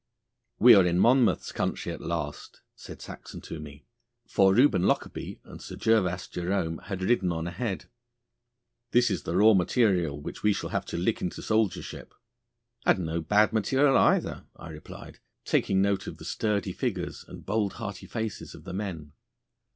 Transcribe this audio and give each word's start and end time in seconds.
'We 0.57 0.73
are 0.73 0.85
in 0.87 0.97
Monmouth's 0.97 1.51
country 1.51 1.91
at 1.93 2.01
last,' 2.01 2.61
said 2.75 3.03
Saxon 3.03 3.39
to 3.41 3.59
me, 3.59 3.85
for 4.25 4.51
Reuben 4.55 4.81
Lockarby 4.81 5.39
and 5.43 5.61
Sir 5.61 5.75
Gervas 5.75 6.27
Jerome 6.27 6.79
had 6.85 7.03
ridden 7.03 7.31
on 7.31 7.45
ahead. 7.45 7.85
'This 8.89 9.11
is 9.11 9.21
the 9.21 9.35
raw 9.37 9.53
material 9.53 10.19
which 10.19 10.41
we 10.41 10.53
shall 10.53 10.71
have 10.71 10.85
to 10.87 10.97
lick 10.97 11.21
into 11.21 11.43
soldiership.' 11.43 12.15
'And 12.83 13.05
no 13.05 13.21
bad 13.21 13.53
material 13.53 13.95
either,' 13.95 14.45
I 14.55 14.69
replied, 14.69 15.19
taking 15.45 15.83
note 15.83 16.07
of 16.07 16.17
the 16.17 16.25
sturdy 16.25 16.73
figures 16.73 17.23
and 17.27 17.45
bold 17.45 17.73
hearty 17.73 18.07
faces 18.07 18.55
of 18.55 18.63
the 18.63 18.73
men. 18.73 19.11